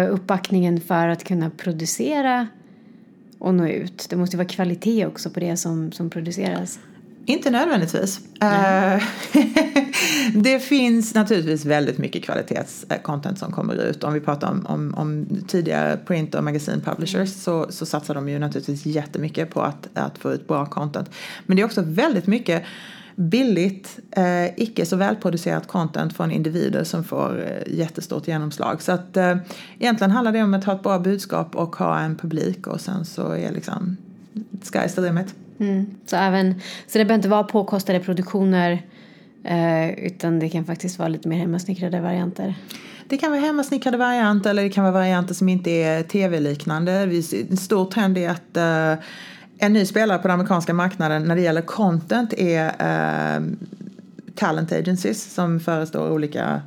uppbackningen 0.10 0.82
för 0.82 1.08
att 1.08 1.24
kunna 1.24 1.50
producera 1.50 2.48
och 3.40 3.54
nå 3.54 3.68
ut. 3.68 4.08
Det 4.10 4.16
måste 4.16 4.38
vara 4.38 4.48
kvalitet 4.48 5.06
också 5.06 5.30
på 5.30 5.40
det 5.40 5.58
som, 5.58 5.92
som 5.92 6.10
produceras. 6.10 6.80
Inte 7.26 7.50
nödvändigtvis. 7.50 8.20
Uh, 8.44 9.04
det 10.42 10.60
finns 10.60 11.16
naturligtvis 11.16 11.66
väldigt 11.66 11.98
mycket 11.98 12.24
kvalitetscontent 12.24 13.40
som 13.40 13.52
kommer 13.52 13.74
ut. 13.74 14.04
Om 14.04 14.14
vi 14.14 14.20
pratar 14.20 14.52
om, 14.52 14.66
om, 14.66 14.94
om 14.98 15.28
tidigare 15.48 15.98
print 15.98 16.36
och 16.36 16.44
magasin 16.44 16.82
publishers 16.82 17.30
så, 17.30 17.68
så 17.70 17.86
satsar 17.86 18.16
de 18.16 18.30
ju 18.30 18.40
naturligtvis 18.40 18.86
jättemycket 18.86 19.50
på 19.50 19.62
att, 19.62 19.88
att 19.94 20.18
få 20.18 20.34
ut 20.34 20.48
bra 20.48 20.66
content. 20.66 21.10
Men 21.46 21.56
det 21.56 21.62
är 21.62 21.66
också 21.66 21.82
väldigt 21.82 22.28
mycket 22.28 22.64
billigt, 23.16 24.00
eh, 24.12 24.46
icke 24.58 24.86
så 24.86 24.96
välproducerat 24.96 25.68
content 25.68 26.14
från 26.14 26.32
individer 26.32 26.84
som 26.84 27.04
får 27.04 27.44
eh, 27.46 27.78
jättestort 27.78 28.28
genomslag. 28.28 28.82
Så 28.82 28.92
att 28.92 29.18
eh, 29.18 29.36
egentligen 29.80 30.12
handlar 30.12 30.32
det 30.32 30.44
om 30.44 30.54
att 30.54 30.64
ha 30.64 30.76
ett 30.76 30.84
bra 30.84 31.00
budskap 31.00 31.56
och 31.56 31.76
ha 31.76 32.00
en 32.00 32.16
publik 32.16 32.68
och 32.68 32.82
sen 32.82 33.06
så 33.06 33.32
är 33.32 33.52
liksom 33.52 33.98
sky's 34.62 34.96
the 34.96 35.02
limit. 35.02 35.36
Mm. 35.60 35.86
Så, 36.06 36.16
även, 36.16 36.54
så 36.88 36.98
det 36.98 37.06
behöver 37.06 37.16
inte 37.16 37.30
vara 37.30 37.44
påkostade 37.44 38.00
produktioner 38.00 38.82
eh, 39.44 40.06
utan 40.06 40.40
det 40.40 40.50
kan 40.50 40.66
faktiskt 40.66 41.00
vara 41.00 41.10
lite 41.10 41.28
mer 41.28 41.38
hemmasnickrade 41.38 42.02
varianter? 42.02 42.56
Det 43.08 43.18
kan 43.18 43.32
vara 43.32 43.42
hemmasnickrade 43.42 43.98
varianter 43.98 44.50
eller 44.50 44.64
det 44.64 44.70
kan 44.70 44.84
vara 44.84 44.94
varianter 44.94 45.34
som 45.34 45.50
inte 45.50 45.72
är 45.72 46.04
tv-liknande. 46.04 46.92
En 47.50 47.58
stor 47.58 47.86
trend 47.86 48.18
är 48.18 48.30
att 48.30 48.98
uh, 48.98 49.04
en 49.64 49.74
ny 49.74 49.86
spelare 49.86 50.18
på 50.18 50.28
den 50.28 50.34
amerikanska 50.34 50.74
marknaden 50.74 51.24
när 51.24 51.36
det 51.36 51.42
gäller 51.42 51.62
content 51.62 52.34
är 52.34 52.66
uh, 52.66 53.48
talent 54.36 54.72
agencies 54.72 55.34
som 55.34 55.60
förestår 55.60 56.12
olika 56.12 56.62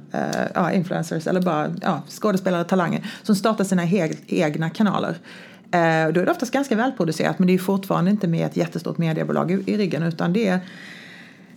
uh, 0.57 0.77
influencers 0.77 1.27
eller 1.27 1.41
bara 1.41 1.75
ja, 1.83 2.03
skådespelare, 2.09 2.65
talanger 2.65 3.07
som 3.23 3.37
startar 3.37 3.65
sina 3.65 3.83
egna 4.27 4.71
kanaler. 4.71 5.11
Uh, 5.11 6.13
då 6.13 6.21
är 6.21 6.25
det 6.25 6.31
oftast 6.31 6.53
ganska 6.53 6.77
välproducerat 6.77 7.39
men 7.39 7.47
det 7.47 7.55
är 7.55 7.59
fortfarande 7.59 8.11
inte 8.11 8.29
med 8.29 8.47
ett 8.47 8.57
jättestort 8.57 8.99
mediebolag 8.99 9.51
i, 9.51 9.63
i 9.67 9.77
ryggen 9.77 10.03
utan 10.03 10.33
det 10.33 10.49
är 10.49 10.61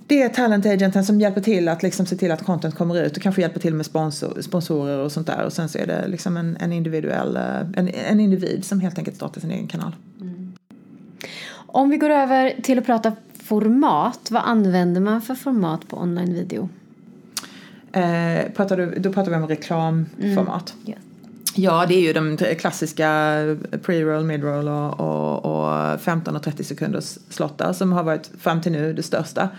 det 0.08 0.22
är 0.22 0.30
talentagenten 0.30 1.06
som 1.06 1.22
hjälper 1.22 1.42
till 1.42 1.68
att 1.68 1.84
liksom 1.84 2.06
se 2.06 2.16
till 2.16 2.32
att 2.32 2.46
content 2.46 2.76
kommer 2.76 3.06
ut 3.06 3.18
och 3.18 3.24
kanske 3.24 3.42
hjälper 3.42 3.60
till 3.60 3.74
med 3.74 3.86
sponsor, 3.86 4.42
sponsorer 4.42 4.98
och 4.98 5.12
sånt 5.12 5.28
där. 5.28 5.46
Och 5.46 5.54
sen 5.54 5.70
så 5.70 5.78
är 5.78 5.88
det 5.88 6.08
liksom 6.08 6.38
en, 6.38 6.58
en 6.60 6.74
individuell, 6.74 7.38
en, 7.76 7.90
en 7.90 8.20
individ 8.20 8.66
som 8.66 8.80
helt 8.80 8.98
enkelt 8.98 9.16
startar 9.16 9.42
sin 9.42 9.52
egen 9.52 9.68
kanal. 9.68 9.96
Mm. 10.22 10.37
Om 11.68 11.90
vi 11.90 11.98
går 11.98 12.10
över 12.10 12.56
till 12.64 12.80
att 12.80 12.86
prata 12.86 13.12
format, 13.44 14.32
vad 14.32 14.44
använder 14.46 15.02
man 15.02 15.22
för 15.22 15.36
format 15.36 15.88
på 15.88 15.98
online-video? 15.98 16.70
Eh, 17.92 18.52
pratar 18.56 18.78
du, 18.78 19.00
då 19.00 19.14
pratar 19.14 19.32
vi 19.32 19.38
om 19.38 19.48
reklamformat. 19.48 20.74
Mm. 20.74 20.90
Yes. 20.90 20.98
Ja, 21.56 21.86
det 21.88 21.96
är 21.96 22.02
ju 22.02 22.14
de 22.14 22.38
klassiska 22.38 23.06
pre-roll, 23.84 24.24
mid-roll 24.24 24.68
och, 24.68 25.00
och, 25.00 25.46
och 25.46 26.02
15 26.02 26.36
och 26.36 26.44
30 26.44 26.64
sekunders 26.64 27.18
slottar 27.30 27.74
som 27.74 27.92
har 27.92 28.04
varit 28.04 28.32
fram 28.40 28.62
till 28.62 28.72
nu 28.72 28.94
det 28.94 29.04
största. 29.04 29.50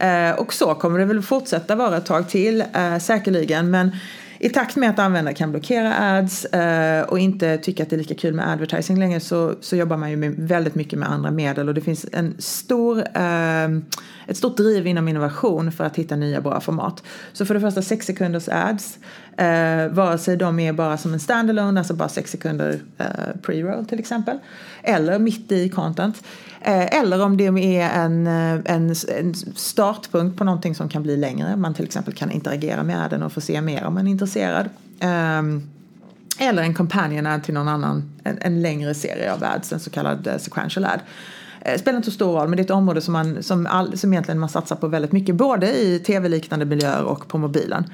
Eh, 0.00 0.30
och 0.30 0.52
så 0.52 0.74
kommer 0.74 0.98
det 0.98 1.04
väl 1.04 1.22
fortsätta 1.22 1.74
vara 1.74 1.96
ett 1.96 2.06
tag 2.06 2.28
till, 2.28 2.64
eh, 2.74 2.98
säkerligen. 2.98 3.70
Men 3.70 3.90
i 4.40 4.48
takt 4.48 4.76
med 4.76 4.90
att 4.90 4.98
användare 4.98 5.34
kan 5.34 5.50
blockera 5.50 5.94
ads 5.98 6.44
eh, 6.44 7.02
och 7.02 7.18
inte 7.18 7.58
tycka 7.58 7.82
att 7.82 7.90
det 7.90 7.96
är 7.96 7.98
lika 7.98 8.14
kul 8.14 8.34
med 8.34 8.50
advertising 8.50 8.98
längre 8.98 9.20
så, 9.20 9.54
så 9.60 9.76
jobbar 9.76 9.96
man 9.96 10.10
ju 10.10 10.16
med, 10.16 10.34
väldigt 10.38 10.74
mycket 10.74 10.98
med 10.98 11.10
andra 11.10 11.30
medel 11.30 11.68
och 11.68 11.74
det 11.74 11.80
finns 11.80 12.06
en 12.12 12.34
stor, 12.38 12.98
eh, 12.98 13.64
ett 14.26 14.36
stort 14.36 14.56
driv 14.56 14.86
inom 14.86 15.08
innovation 15.08 15.72
för 15.72 15.84
att 15.84 15.96
hitta 15.96 16.16
nya 16.16 16.40
bra 16.40 16.60
format. 16.60 17.02
Så 17.32 17.46
för 17.46 17.54
det 17.54 17.60
första 17.60 17.82
6 17.82 18.06
sekunders 18.06 18.48
ads, 18.48 18.98
eh, 19.38 19.88
vare 19.88 20.18
sig 20.18 20.36
de 20.36 20.58
är 20.58 20.72
bara 20.72 20.96
som 20.96 21.12
en 21.12 21.20
standalone, 21.20 21.80
alltså 21.80 21.94
bara 21.94 22.08
6 22.08 22.30
sekunder 22.30 22.80
eh, 22.98 23.06
pre-roll 23.42 23.86
till 23.86 23.98
exempel, 23.98 24.38
eller 24.82 25.18
mitt 25.18 25.52
i 25.52 25.68
content. 25.68 26.22
Eh, 26.60 26.98
eller 26.98 27.22
om 27.22 27.36
det 27.36 27.46
är 27.46 27.90
en, 27.90 28.26
eh, 28.26 28.74
en, 28.74 28.94
en, 29.18 29.34
startpunkt 29.56 30.38
på 30.38 30.44
någonting 30.44 30.74
som 30.74 30.88
kan 30.88 31.02
bli 31.02 31.16
längre. 31.16 31.56
Man 31.56 31.74
till 31.74 31.84
exempel 31.84 32.14
kan 32.14 32.30
interagera 32.30 32.82
med 32.82 33.10
den 33.10 33.22
och 33.22 33.32
få 33.32 33.40
se 33.40 33.60
mer 33.60 33.84
om 33.84 33.94
man 33.94 34.06
är 34.06 34.10
intresserad. 34.10 34.68
Eh, 35.00 35.42
eller 36.40 36.62
en 36.62 36.74
companion 36.74 37.26
ad 37.26 37.42
till 37.42 37.54
någon 37.54 37.68
annan, 37.68 38.10
en, 38.24 38.38
en 38.40 38.62
längre 38.62 38.94
serie 38.94 39.32
av 39.32 39.44
ads, 39.44 39.72
en 39.72 39.80
så 39.80 39.90
kallad 39.90 40.26
eh, 40.26 40.38
sequential 40.38 40.84
ad. 40.84 41.00
Eh, 41.72 41.78
spelar 41.78 41.96
inte 41.96 42.10
så 42.10 42.14
stor 42.14 42.32
roll, 42.32 42.48
men 42.48 42.56
det 42.56 42.60
är 42.60 42.64
ett 42.64 42.70
område 42.70 43.00
som, 43.00 43.12
man, 43.12 43.42
som, 43.42 43.66
all, 43.66 43.98
som 43.98 44.12
egentligen 44.12 44.38
man 44.38 44.48
satsar 44.48 44.76
på 44.76 44.88
väldigt 44.88 45.12
mycket, 45.12 45.34
både 45.34 45.78
i 45.78 45.98
tv-liknande 45.98 46.64
miljöer 46.64 47.04
och 47.04 47.28
på 47.28 47.38
mobilen. 47.38 47.84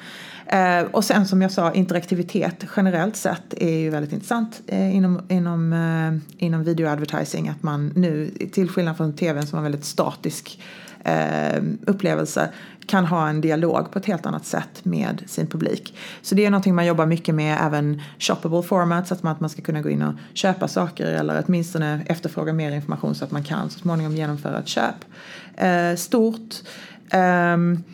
Eh, 0.46 0.82
och 0.92 1.04
sen 1.04 1.26
som 1.26 1.42
jag 1.42 1.52
sa, 1.52 1.72
interaktivitet 1.72 2.64
generellt 2.76 3.16
sett 3.16 3.54
är 3.56 3.78
ju 3.78 3.90
väldigt 3.90 4.12
intressant 4.12 4.60
eh, 4.66 4.96
inom, 4.96 5.20
inom, 5.28 5.72
eh, 5.72 6.44
inom 6.44 6.64
videoadvertising. 6.64 7.48
Att 7.48 7.62
man 7.62 7.92
nu, 7.94 8.30
till 8.52 8.68
skillnad 8.68 8.96
från 8.96 9.12
tvn 9.12 9.46
som 9.46 9.56
har 9.56 9.62
väldigt 9.62 9.84
statisk 9.84 10.60
eh, 11.04 11.62
upplevelse, 11.86 12.48
kan 12.86 13.04
ha 13.06 13.28
en 13.28 13.40
dialog 13.40 13.90
på 13.90 13.98
ett 13.98 14.06
helt 14.06 14.26
annat 14.26 14.46
sätt 14.46 14.84
med 14.84 15.22
sin 15.26 15.46
publik. 15.46 15.96
Så 16.22 16.34
det 16.34 16.46
är 16.46 16.50
någonting 16.50 16.74
man 16.74 16.86
jobbar 16.86 17.06
mycket 17.06 17.34
med, 17.34 17.58
även 17.60 18.02
shoppable 18.18 18.62
formats, 18.62 19.12
att 19.12 19.22
man, 19.22 19.32
att 19.32 19.40
man 19.40 19.50
ska 19.50 19.62
kunna 19.62 19.82
gå 19.82 19.90
in 19.90 20.02
och 20.02 20.14
köpa 20.34 20.68
saker 20.68 21.06
eller 21.06 21.44
åtminstone 21.46 22.02
efterfråga 22.06 22.52
mer 22.52 22.72
information 22.72 23.14
så 23.14 23.24
att 23.24 23.30
man 23.30 23.44
kan 23.44 23.70
så 23.70 23.78
småningom 23.78 24.16
genomföra 24.16 24.58
ett 24.58 24.68
köp. 24.68 25.04
Eh, 25.56 25.94
stort. 25.96 26.54
Um, 27.12 27.84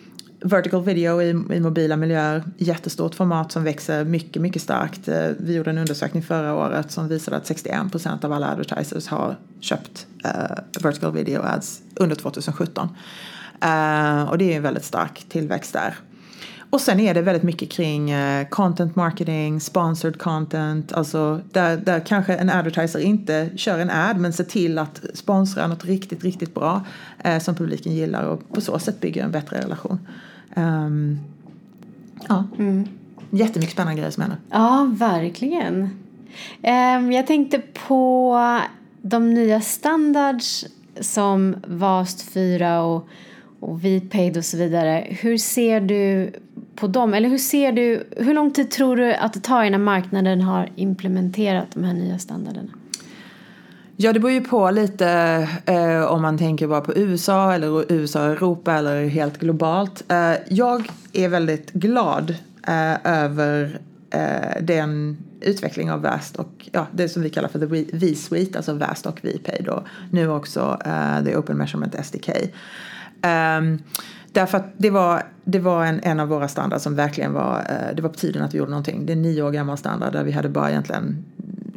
vertical 0.42 0.82
video 0.82 1.22
i, 1.22 1.28
i 1.30 1.60
mobila 1.60 1.96
miljöer, 1.96 2.42
jättestort 2.58 3.14
format 3.14 3.52
som 3.52 3.64
växer 3.64 4.04
mycket, 4.04 4.42
mycket 4.42 4.62
starkt. 4.62 5.08
Eh, 5.08 5.28
vi 5.38 5.54
gjorde 5.54 5.70
en 5.70 5.78
undersökning 5.78 6.22
förra 6.22 6.54
året 6.54 6.90
som 6.90 7.08
visade 7.08 7.36
att 7.36 7.46
61 7.46 7.90
procent 7.90 8.24
av 8.24 8.32
alla 8.32 8.50
advertisers 8.50 9.06
har 9.06 9.36
köpt 9.60 10.06
uh, 10.24 10.82
vertical 10.82 11.12
video 11.12 11.42
ads 11.42 11.80
under 11.94 12.16
2017. 12.16 12.88
Uh, 13.64 13.70
eh, 13.70 14.30
och 14.30 14.38
det 14.38 14.52
är 14.52 14.56
en 14.56 14.62
väldigt 14.62 14.84
stark 14.84 15.24
tillväxt 15.28 15.72
där. 15.72 15.94
Och 16.70 16.80
sen 16.80 17.00
är 17.00 17.14
det 17.14 17.22
väldigt 17.22 17.42
mycket 17.42 17.70
kring 17.70 18.14
uh, 18.14 18.48
content 18.48 18.96
marketing, 18.96 19.60
sponsored 19.60 20.18
content, 20.18 20.92
alltså 20.92 21.40
där, 21.52 21.76
där 21.76 22.00
kanske 22.00 22.34
en 22.34 22.50
advertiser 22.50 22.98
inte 22.98 23.50
kör 23.56 23.78
en 23.78 23.90
ad 23.90 24.20
men 24.20 24.32
ser 24.32 24.44
till 24.44 24.78
att 24.78 25.00
sponsra 25.14 25.66
något 25.66 25.84
riktigt, 25.84 26.24
riktigt 26.24 26.54
bra 26.54 26.84
uh, 27.26 27.38
som 27.38 27.54
publiken 27.54 27.92
gillar 27.92 28.24
och 28.24 28.54
på 28.54 28.60
så 28.60 28.78
sätt 28.78 29.00
bygger 29.00 29.24
en 29.24 29.30
bättre 29.30 29.58
relation. 29.58 29.98
Um, 30.54 31.18
ja, 32.28 32.44
mm. 32.58 32.88
jättemycket 33.30 33.72
spännande 33.72 33.96
grejer 33.96 34.10
som 34.10 34.20
händer. 34.20 34.38
Ja, 34.50 34.90
verkligen. 34.92 35.82
Um, 36.62 37.12
jag 37.12 37.26
tänkte 37.26 37.58
på 37.88 38.38
de 39.02 39.34
nya 39.34 39.60
standards 39.60 40.66
som 41.00 41.56
VAST 41.66 42.22
4 42.22 42.82
och, 42.82 43.08
och 43.60 43.84
VPaid 43.84 44.36
och 44.36 44.44
så 44.44 44.56
vidare. 44.56 45.06
Hur 45.08 45.38
ser 45.38 45.80
du 45.80 46.32
på 46.74 46.86
dem? 46.86 47.14
Eller 47.14 47.28
hur 47.28 47.38
ser 47.38 47.72
du, 47.72 48.08
hur 48.16 48.34
lång 48.34 48.50
tid 48.50 48.70
tror 48.70 48.96
du 48.96 49.14
att 49.14 49.32
det 49.32 49.40
tar 49.40 49.64
innan 49.64 49.84
marknaden 49.84 50.40
har 50.40 50.68
implementerat 50.76 51.66
de 51.74 51.84
här 51.84 51.94
nya 51.94 52.18
standarderna? 52.18 52.70
Ja, 54.02 54.12
det 54.12 54.20
beror 54.20 54.32
ju 54.32 54.40
på 54.40 54.70
lite 54.70 55.08
eh, 55.66 56.02
om 56.02 56.22
man 56.22 56.38
tänker 56.38 56.66
bara 56.66 56.80
på 56.80 56.92
USA 56.96 57.54
eller 57.54 57.92
USA 57.92 58.20
och 58.20 58.32
Europa 58.32 58.74
eller 58.74 59.08
helt 59.08 59.38
globalt. 59.38 60.04
Eh, 60.08 60.32
jag 60.48 60.90
är 61.12 61.28
väldigt 61.28 61.72
glad 61.72 62.34
eh, 62.66 63.06
över 63.24 63.80
eh, 64.10 64.62
den 64.62 65.18
utveckling 65.40 65.90
av 65.90 66.02
VAST 66.02 66.36
och 66.36 66.68
ja, 66.72 66.86
det 66.92 67.08
som 67.08 67.22
vi 67.22 67.30
kallar 67.30 67.48
för 67.48 67.58
the 67.58 67.96
V-suite, 67.96 68.58
alltså 68.58 68.74
VAST 68.74 69.06
och 69.06 69.20
VPay 69.24 69.62
då. 69.64 69.84
nu 70.10 70.28
också 70.30 70.78
eh, 70.86 71.24
the 71.24 71.36
Open 71.36 71.56
Measurement 71.56 72.06
SDK. 72.06 72.28
Ehm, 73.22 73.78
därför 74.32 74.58
att 74.58 74.66
det 74.76 74.90
var, 74.90 75.22
det 75.44 75.58
var 75.58 75.84
en, 75.84 76.00
en 76.02 76.20
av 76.20 76.28
våra 76.28 76.48
standarder 76.48 76.82
som 76.82 76.94
verkligen 76.94 77.32
var, 77.32 77.58
eh, 77.58 77.96
det 77.96 78.02
var 78.02 78.08
på 78.08 78.18
tiden 78.18 78.42
att 78.42 78.54
vi 78.54 78.58
gjorde 78.58 78.70
någonting. 78.70 79.06
Det 79.06 79.12
är 79.12 79.16
en 79.16 79.22
nio 79.22 79.42
år 79.42 79.50
gammal 79.50 79.78
standard 79.78 80.12
där 80.12 80.24
vi 80.24 80.32
hade 80.32 80.48
bara 80.48 80.70
egentligen 80.70 81.24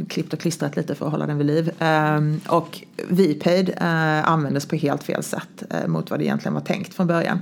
klippt 0.09 0.33
och 0.33 0.39
klistrat 0.39 0.75
lite 0.75 0.95
för 0.95 1.05
att 1.05 1.11
hålla 1.11 1.25
den 1.25 1.37
vid 1.37 1.47
liv. 1.47 1.71
Ehm, 1.79 2.41
och 2.47 2.83
VPaid 3.09 3.69
eh, 3.69 4.29
användes 4.29 4.65
på 4.65 4.75
helt 4.75 5.03
fel 5.03 5.23
sätt 5.23 5.63
eh, 5.69 5.87
mot 5.87 6.11
vad 6.11 6.19
det 6.19 6.25
egentligen 6.25 6.53
var 6.53 6.61
tänkt 6.61 6.93
från 6.93 7.07
början. 7.07 7.39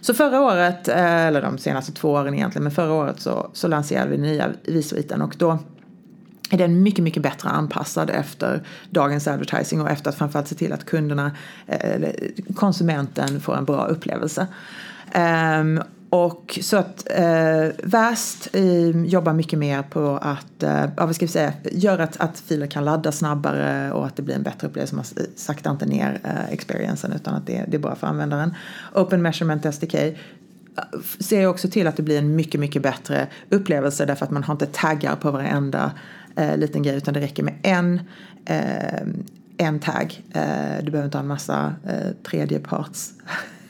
Så 0.00 0.14
förra 0.14 0.40
året, 0.40 0.88
eh, 0.88 1.26
eller 1.26 1.42
de 1.42 1.58
senaste 1.58 1.92
två 1.92 2.10
åren 2.10 2.34
egentligen, 2.34 2.62
men 2.62 2.72
förra 2.72 2.92
året 2.92 3.20
så, 3.20 3.50
så 3.52 3.68
lanserade 3.68 4.10
vi 4.10 4.16
den 4.16 4.26
nya 4.26 4.48
Visviten 4.64 5.22
och 5.22 5.34
då 5.38 5.58
är 6.50 6.58
den 6.58 6.82
mycket, 6.82 7.04
mycket 7.04 7.22
bättre 7.22 7.48
anpassad 7.48 8.10
efter 8.10 8.62
dagens 8.90 9.28
advertising 9.28 9.80
och 9.80 9.90
efter 9.90 10.10
att 10.10 10.16
framförallt 10.16 10.48
se 10.48 10.54
till 10.54 10.72
att 10.72 10.84
kunderna, 10.84 11.32
eller 11.66 12.16
konsumenten 12.54 13.40
får 13.40 13.56
en 13.56 13.64
bra 13.64 13.84
upplevelse. 13.86 14.46
Ehm, 15.12 15.82
och 16.10 16.58
så 16.62 16.76
att 16.76 17.06
eh, 17.10 17.68
VAST 17.84 18.48
eh, 18.52 19.04
jobbar 19.04 19.32
mycket 19.32 19.58
mer 19.58 19.82
på 19.82 20.18
att, 20.22 20.62
eh, 20.62 20.84
vad 20.96 21.14
ska 21.14 21.26
vi 21.26 21.32
säga, 21.32 21.52
göra 21.72 22.04
att, 22.04 22.20
att 22.20 22.40
filer 22.40 22.66
kan 22.66 22.84
ladda 22.84 23.12
snabbare 23.12 23.92
och 23.92 24.06
att 24.06 24.16
det 24.16 24.22
blir 24.22 24.34
en 24.34 24.42
bättre 24.42 24.68
upplevelse. 24.68 24.94
Man 24.94 25.04
eh, 25.16 25.22
saktar 25.36 25.70
inte 25.70 25.86
ner 25.86 26.20
eh, 26.24 26.52
experiencen 26.52 27.12
utan 27.12 27.34
att 27.34 27.46
det, 27.46 27.64
det 27.68 27.76
är 27.76 27.80
bra 27.80 27.94
för 27.94 28.06
användaren. 28.06 28.54
Open 28.94 29.22
Measurement 29.22 29.74
SDK 29.74 29.94
eh, 29.94 30.12
ser 31.20 31.46
också 31.46 31.68
till 31.68 31.86
att 31.86 31.96
det 31.96 32.02
blir 32.02 32.18
en 32.18 32.36
mycket, 32.36 32.60
mycket 32.60 32.82
bättre 32.82 33.26
upplevelse 33.48 34.04
därför 34.06 34.24
att 34.24 34.30
man 34.30 34.44
har 34.44 34.54
inte 34.54 34.66
taggar 34.66 35.16
på 35.16 35.30
varenda 35.30 35.92
eh, 36.36 36.56
liten 36.56 36.82
grej 36.82 36.96
utan 36.96 37.14
det 37.14 37.20
räcker 37.20 37.42
med 37.42 37.54
en 37.62 38.00
eh, 38.44 39.06
en 39.60 39.80
tagg. 39.80 40.24
Eh, 40.32 40.84
du 40.84 40.90
behöver 40.90 41.04
inte 41.04 41.16
ha 41.16 41.22
en 41.22 41.28
massa 41.28 41.74
eh, 41.86 42.12
tredjeparts 42.22 43.12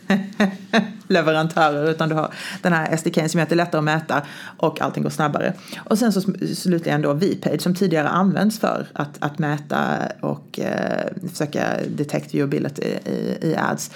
leverantörer 1.11 1.91
utan 1.91 2.09
du 2.09 2.15
har 2.15 2.35
den 2.63 2.73
här 2.73 2.97
SDK 2.97 3.31
som 3.31 3.39
gör 3.39 3.43
att 3.43 3.49
det 3.49 3.55
är 3.55 3.57
lättare 3.57 3.79
att 3.79 3.85
mäta 3.85 4.23
och 4.57 4.81
allting 4.81 5.03
går 5.03 5.11
snabbare. 5.11 5.53
Och 5.79 5.99
sen 5.99 6.13
så 6.13 6.21
slutligen 6.55 7.03
då 7.03 7.13
VPage 7.13 7.61
som 7.61 7.75
tidigare 7.75 8.09
används 8.09 8.59
för 8.59 8.87
att, 8.93 9.17
att 9.19 9.39
mäta 9.39 9.79
och 10.21 10.61
eh, 10.61 11.29
försöka 11.31 11.65
detect 11.89 12.35
viewability 12.35 12.83
i, 12.83 13.39
i 13.43 13.57
ads. 13.57 13.91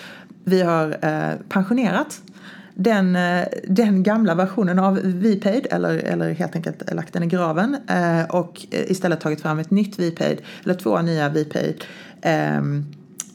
Vi 0.45 0.63
har 0.63 0.97
eh, 1.03 1.35
pensionerat 1.49 2.21
den, 2.75 3.17
eh, 3.17 3.45
den 3.69 4.03
gamla 4.03 4.35
versionen 4.35 4.79
av 4.79 5.01
VPaid 5.03 5.67
eller, 5.71 5.95
eller 5.95 6.31
helt 6.31 6.57
enkelt 6.57 6.95
lagt 6.95 7.13
den 7.13 7.23
i 7.23 7.27
graven 7.27 7.77
eh, 7.89 8.25
och 8.31 8.67
eh, 8.71 8.91
istället 8.91 9.21
tagit 9.21 9.41
fram 9.41 9.59
ett 9.59 9.71
nytt 9.71 9.99
VPaid 9.99 10.39
eller 10.65 10.75
två 10.75 11.03
nya 11.03 11.29
VPaid 11.29 11.85
ehm, 12.23 12.85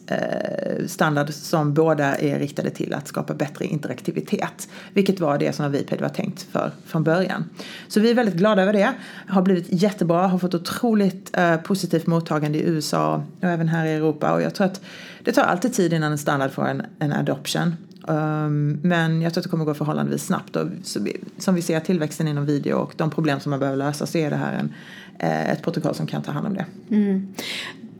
eh, 0.09 0.85
standard 0.87 1.33
som 1.33 1.73
båda 1.73 2.15
är 2.15 2.39
riktade 2.39 2.69
till 2.69 2.93
att 2.93 3.07
skapa 3.07 3.33
bättre 3.33 3.65
interaktivitet. 3.65 4.69
Vilket 4.93 5.19
var 5.19 5.37
det 5.37 5.53
som 5.53 5.71
Viped 5.71 6.01
var 6.01 6.09
tänkt 6.09 6.41
för 6.41 6.71
från 6.85 7.03
början. 7.03 7.43
Så 7.87 7.99
vi 7.99 8.09
är 8.09 8.15
väldigt 8.15 8.35
glada 8.35 8.61
över 8.61 8.73
det. 8.73 8.93
Har 9.27 9.41
blivit 9.41 9.67
jättebra, 9.69 10.27
har 10.27 10.39
fått 10.39 10.55
otroligt 10.55 11.37
eh, 11.37 11.57
positivt 11.57 12.07
mottagande 12.07 12.59
i 12.59 12.69
USA 12.69 13.23
och 13.41 13.47
även 13.47 13.67
här 13.67 13.85
i 13.85 13.93
Europa. 13.93 14.33
Och 14.33 14.41
jag 14.41 14.55
tror 14.55 14.67
att 14.67 14.81
det 15.23 15.31
tar 15.31 15.43
alltid 15.43 15.73
tid 15.73 15.93
innan 15.93 16.11
en 16.11 16.17
standard 16.17 16.51
får 16.51 16.67
en, 16.67 16.83
en 16.99 17.13
adoption. 17.13 17.75
Um, 18.09 18.79
men 18.83 19.21
jag 19.21 19.33
tror 19.33 19.41
att 19.41 19.43
det 19.43 19.49
kommer 19.49 19.65
gå 19.65 19.73
förhållandevis 19.73 20.25
snabbt. 20.25 20.55
Och 20.55 20.67
som 21.37 21.55
vi 21.55 21.61
ser 21.61 21.79
tillväxten 21.79 22.27
inom 22.27 22.45
video 22.45 22.75
och 22.75 22.93
de 22.97 23.09
problem 23.09 23.39
som 23.39 23.49
man 23.49 23.59
behöver 23.59 23.77
lösa 23.77 24.05
så 24.05 24.17
är 24.17 24.29
det 24.29 24.35
här 24.35 24.53
en, 24.53 24.73
eh, 25.19 25.49
ett 25.49 25.61
protokoll 25.61 25.95
som 25.95 26.07
kan 26.07 26.21
ta 26.21 26.31
hand 26.31 26.47
om 26.47 26.53
det. 26.53 26.65
Mm. 26.89 27.27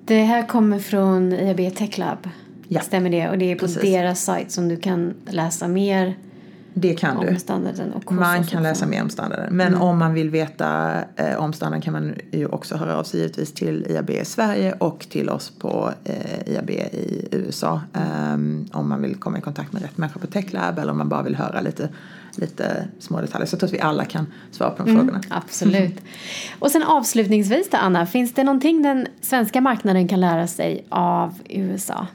Det 0.10 0.24
här 0.24 0.48
kommer 0.48 0.80
från 0.80 1.34
IAB 1.34 1.76
Tech 1.76 1.98
Lab. 1.98 2.30
Ja. 2.68 2.82
Stämmer 2.82 3.10
det? 3.10 3.30
Och 3.30 3.38
det 3.38 3.52
är 3.52 3.56
på 3.56 3.60
Precis. 3.60 3.82
deras 3.82 4.24
sajt 4.24 4.52
som 4.52 4.68
du 4.68 4.78
kan 4.78 5.14
läsa 5.28 5.68
mer 5.68 6.18
Det 6.74 6.94
kan 6.94 7.18
om 7.18 7.26
du. 7.26 7.40
standarden 7.40 7.94
och 7.94 8.12
Man 8.14 8.44
kan 8.44 8.64
läsa 8.64 8.86
mer 8.86 9.02
om 9.02 9.10
standarden. 9.10 9.56
Men 9.56 9.76
om 9.76 9.98
man 9.98 10.14
vill 10.14 10.30
veta 10.30 10.92
eh, 11.16 11.36
om 11.36 11.54
standarden 11.54 11.82
kan 11.82 11.94
man 11.94 12.16
ju 12.32 12.46
också 12.48 12.76
höra 12.76 12.96
av 12.96 13.04
sig 13.04 13.20
givetvis 13.20 13.54
till 13.54 13.86
IAB 13.90 14.10
i 14.10 14.26
Sverige 14.26 14.74
och 14.78 15.06
till 15.10 15.30
oss 15.30 15.50
på 15.60 15.90
eh, 16.04 16.54
IAB 16.54 16.70
i 16.70 17.28
USA. 17.32 17.82
ehm, 17.94 18.68
om 18.72 18.90
man 18.90 19.02
vill 19.02 19.16
komma 19.16 19.38
i 19.38 19.42
kontakt 19.42 19.74
med 19.74 19.82
rätt 19.82 19.98
människa 19.98 20.20
på 20.20 20.28
TechLab 20.28 20.80
eller 20.80 20.92
om 20.92 20.98
man 20.98 21.10
bara 21.10 21.24
vill 21.24 21.36
höra 21.36 21.62
lite, 21.62 21.90
lite 22.38 22.88
små 23.00 23.22
detaljer. 23.22 23.48
Så 23.48 23.54
jag 23.54 23.60
tror 23.60 23.68
att 23.68 23.74
vi 23.74 23.80
alla 23.80 24.06
kan 24.06 24.28
svara 24.52 24.70
på 24.70 24.84
de 24.84 24.96
frågorna. 24.96 25.22
Absolut. 25.30 25.96
Och 26.60 26.72
sen 26.72 26.84
avslutningsvis 26.84 27.70
då 27.70 27.78
Anna, 27.78 28.06
finns 28.06 28.34
det 28.34 28.44
någonting 28.44 28.82
den 28.82 29.08
svenska 29.22 29.62
marknaden 29.62 30.08
kan 30.08 30.20
lära 30.20 30.48
sig 30.48 30.86
av 30.90 31.34
USA? 31.50 32.08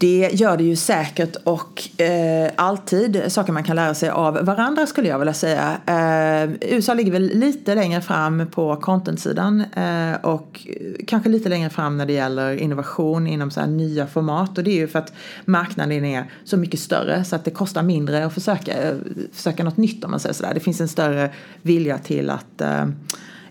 Det 0.00 0.30
gör 0.32 0.56
det 0.56 0.64
ju 0.64 0.76
säkert 0.76 1.36
och 1.44 2.00
eh, 2.00 2.50
alltid 2.56 3.22
saker 3.28 3.52
man 3.52 3.64
kan 3.64 3.76
lära 3.76 3.94
sig 3.94 4.10
av 4.10 4.34
varandra 4.34 4.86
skulle 4.86 5.08
jag 5.08 5.18
vilja 5.18 5.34
säga. 5.34 5.80
Eh, 5.86 6.50
USA 6.60 6.94
ligger 6.94 7.12
väl 7.12 7.22
lite 7.22 7.74
längre 7.74 8.00
fram 8.00 8.46
på 8.50 8.76
content-sidan 8.76 9.60
eh, 9.60 10.14
och 10.22 10.66
kanske 11.06 11.28
lite 11.28 11.48
längre 11.48 11.70
fram 11.70 11.96
när 11.96 12.06
det 12.06 12.12
gäller 12.12 12.56
innovation 12.56 13.26
inom 13.26 13.50
så 13.50 13.60
här 13.60 13.66
nya 13.66 14.06
format 14.06 14.58
och 14.58 14.64
det 14.64 14.70
är 14.70 14.76
ju 14.76 14.88
för 14.88 14.98
att 14.98 15.12
marknaden 15.44 16.04
är 16.04 16.30
så 16.44 16.56
mycket 16.56 16.80
större 16.80 17.24
så 17.24 17.36
att 17.36 17.44
det 17.44 17.50
kostar 17.50 17.82
mindre 17.82 18.26
att 18.26 18.34
försöka, 18.34 18.72
eh, 18.82 18.94
försöka 19.32 19.64
något 19.64 19.76
nytt 19.76 20.04
om 20.04 20.10
man 20.10 20.20
säger 20.20 20.34
sådär. 20.34 20.54
Det 20.54 20.60
finns 20.60 20.80
en 20.80 20.88
större 20.88 21.30
vilja 21.62 21.98
till 21.98 22.30
att 22.30 22.60
eh, 22.60 22.86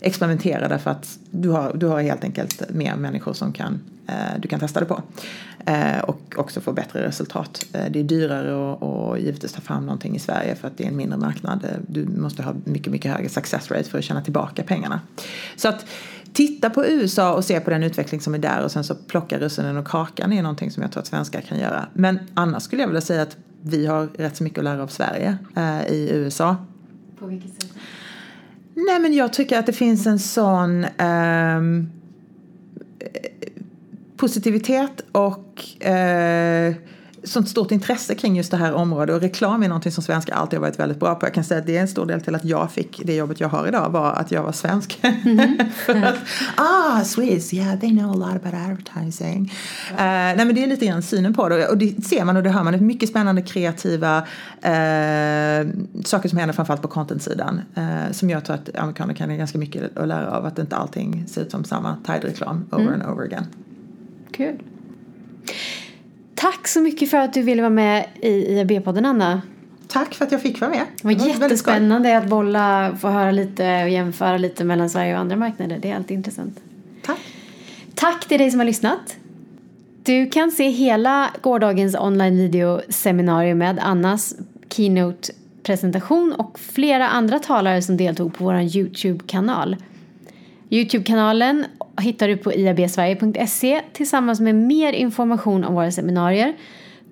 experimentera 0.00 0.68
därför 0.68 0.90
att 0.90 1.18
du 1.30 1.48
har, 1.48 1.72
du 1.74 1.86
har 1.86 2.00
helt 2.00 2.24
enkelt 2.24 2.70
mer 2.70 2.96
människor 2.96 3.32
som 3.32 3.52
kan, 3.52 3.80
eh, 4.06 4.40
du 4.40 4.48
kan 4.48 4.60
testa 4.60 4.80
det 4.80 4.86
på. 4.86 5.02
Eh, 5.66 5.98
och 5.98 6.34
också 6.36 6.60
få 6.60 6.72
bättre 6.72 7.06
resultat. 7.06 7.64
Eh, 7.72 7.84
det 7.90 8.00
är 8.00 8.04
dyrare 8.04 8.72
att 8.72 8.82
och 8.82 9.18
givetvis 9.18 9.52
ta 9.52 9.60
fram 9.60 9.86
någonting 9.86 10.16
i 10.16 10.18
Sverige 10.18 10.54
för 10.54 10.68
att 10.68 10.78
det 10.78 10.84
är 10.84 10.88
en 10.88 10.96
mindre 10.96 11.18
marknad. 11.18 11.64
Eh, 11.64 11.70
du 11.86 12.06
måste 12.06 12.42
ha 12.42 12.54
mycket, 12.64 12.92
mycket 12.92 13.12
högre 13.12 13.28
success 13.28 13.70
rate 13.70 13.84
för 13.84 13.98
att 13.98 14.04
tjäna 14.04 14.22
tillbaka 14.22 14.62
pengarna. 14.62 15.00
Så 15.56 15.68
att 15.68 15.86
titta 16.32 16.70
på 16.70 16.86
USA 16.86 17.34
och 17.34 17.44
se 17.44 17.60
på 17.60 17.70
den 17.70 17.82
utveckling 17.82 18.20
som 18.20 18.34
är 18.34 18.38
där 18.38 18.64
och 18.64 18.72
sen 18.72 18.84
så 18.84 18.94
plocka 18.94 19.38
russinen 19.38 19.76
och 19.76 19.86
kakan 19.86 20.32
är 20.32 20.42
någonting 20.42 20.70
som 20.70 20.82
jag 20.82 20.92
tror 20.92 21.00
att 21.00 21.06
svenskar 21.06 21.40
kan 21.40 21.58
göra. 21.58 21.88
Men 21.92 22.18
annars 22.34 22.62
skulle 22.62 22.82
jag 22.82 22.88
vilja 22.88 23.00
säga 23.00 23.22
att 23.22 23.36
vi 23.62 23.86
har 23.86 24.06
rätt 24.06 24.36
så 24.36 24.44
mycket 24.44 24.58
att 24.58 24.64
lära 24.64 24.82
av 24.82 24.88
Sverige 24.88 25.38
eh, 25.56 25.86
i 25.86 26.10
USA. 26.12 26.56
På 27.18 27.26
vilket 27.26 27.62
sätt? 27.62 27.72
Nej 28.86 28.98
men 28.98 29.14
jag 29.14 29.32
tycker 29.32 29.58
att 29.58 29.66
det 29.66 29.72
finns 29.72 30.06
en 30.06 30.18
sån 30.18 30.86
ehm, 30.98 31.90
eh, 32.98 33.30
positivitet 34.16 35.04
och 35.12 35.82
eh, 35.86 36.74
sånt 37.28 37.48
stort 37.48 37.70
intresse 37.70 38.14
kring 38.14 38.36
just 38.36 38.50
det 38.50 38.56
här 38.56 38.72
området 38.72 39.14
och 39.16 39.20
reklam 39.22 39.62
är 39.62 39.68
någonting 39.68 39.92
som 39.92 40.02
svenskar 40.02 40.34
alltid 40.34 40.58
har 40.58 40.66
varit 40.66 40.78
väldigt 40.78 41.00
bra 41.00 41.14
på. 41.14 41.26
Jag 41.26 41.34
kan 41.34 41.44
säga 41.44 41.60
att 41.60 41.66
det 41.66 41.76
är 41.76 41.80
en 41.80 41.88
stor 41.88 42.06
del 42.06 42.20
till 42.20 42.34
att 42.34 42.44
jag 42.44 42.72
fick 42.72 43.00
det 43.04 43.14
jobbet 43.14 43.40
jag 43.40 43.48
har 43.48 43.68
idag 43.68 43.90
var 43.90 44.12
att 44.12 44.30
jag 44.32 44.42
var 44.42 44.52
svensk. 44.52 45.00
För 45.86 46.02
att, 46.02 46.16
ah, 46.56 47.04
Swiss, 47.04 47.54
yeah 47.54 47.80
they 47.80 47.90
know 47.90 48.10
a 48.10 48.14
lot 48.14 48.46
about 48.46 48.54
advertising. 48.54 49.52
Eh, 49.90 49.96
nej 49.98 50.36
men 50.36 50.54
det 50.54 50.62
är 50.62 50.66
lite 50.66 50.86
grann 50.86 51.02
synen 51.02 51.34
på 51.34 51.48
det 51.48 51.68
och 51.68 51.78
det 51.78 52.04
ser 52.04 52.24
man 52.24 52.36
och 52.36 52.42
det 52.42 52.50
hör 52.50 52.62
man. 52.62 52.72
Det 52.72 52.78
är 52.78 52.82
mycket 52.82 53.08
spännande 53.08 53.42
kreativa 53.42 54.18
eh, 54.62 55.66
saker 56.04 56.28
som 56.28 56.38
händer 56.38 56.52
framförallt 56.52 56.82
på 56.82 56.88
content-sidan. 56.88 57.60
Eh, 57.74 58.12
som 58.12 58.30
jag 58.30 58.44
tror 58.44 58.56
att 58.56 58.78
amerikaner 58.78 59.14
kan 59.14 59.38
ganska 59.38 59.58
mycket 59.58 59.98
att 59.98 60.08
lära 60.08 60.30
av 60.30 60.46
att 60.46 60.58
inte 60.58 60.76
allting 60.76 61.24
ser 61.28 61.42
ut 61.42 61.50
som 61.50 61.64
samma 61.64 61.96
Tide-reklam 62.06 62.64
over 62.72 62.92
and 62.92 63.02
over 63.02 63.24
again. 63.24 63.46
Kul. 64.32 64.58
Tack 66.40 66.68
så 66.68 66.80
mycket 66.80 67.10
för 67.10 67.18
att 67.18 67.32
du 67.32 67.42
ville 67.42 67.62
vara 67.62 67.70
med 67.70 68.06
i 68.22 68.28
IAB-podden 68.28 69.06
Anna. 69.06 69.42
Tack 69.88 70.14
för 70.14 70.24
att 70.24 70.32
jag 70.32 70.42
fick 70.42 70.60
vara 70.60 70.70
med. 70.70 70.80
Det 70.96 71.04
var 71.04 71.10
väldigt 71.10 71.32
skoj. 71.32 71.42
jättespännande 71.42 72.18
att 72.18 72.26
bolla, 72.26 72.96
få 73.00 73.08
höra 73.08 73.30
lite 73.30 73.82
och 73.82 73.88
jämföra 73.88 74.38
lite 74.38 74.64
mellan 74.64 74.90
Sverige 74.90 75.14
och 75.14 75.20
andra 75.20 75.36
marknader. 75.36 75.78
Det 75.82 75.90
är 75.90 75.96
alltid 75.96 76.16
intressant. 76.16 76.60
Tack. 77.02 77.18
Tack 77.94 78.28
till 78.28 78.38
dig 78.38 78.50
som 78.50 78.60
har 78.60 78.64
lyssnat. 78.64 79.16
Du 80.02 80.30
kan 80.30 80.50
se 80.50 80.68
hela 80.68 81.30
gårdagens 81.42 81.96
online 81.96 82.36
videoseminarium 82.36 83.58
med 83.58 83.78
Annas 83.78 84.34
keynote-presentation 84.68 86.32
och 86.32 86.58
flera 86.58 87.08
andra 87.08 87.38
talare 87.38 87.82
som 87.82 87.96
deltog 87.96 88.34
på 88.34 88.44
vår 88.44 88.60
YouTube-kanal. 88.60 89.76
YouTube-kanalen 90.70 91.64
hittar 92.00 92.28
du 92.28 92.36
på 92.36 92.52
iabsverige.se 92.52 93.82
tillsammans 93.92 94.40
med 94.40 94.54
mer 94.54 94.92
information 94.92 95.64
om 95.64 95.74
våra 95.74 95.90
seminarier, 95.90 96.56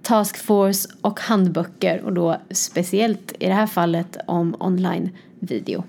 taskforce 0.03 0.89
och 1.01 1.21
handböcker 1.21 2.01
och 2.01 2.13
då 2.13 2.37
speciellt 2.51 3.33
i 3.39 3.47
det 3.47 3.55
här 3.55 3.67
fallet 3.67 4.17
om 4.27 4.57
online 4.59 5.11
video. 5.41 5.85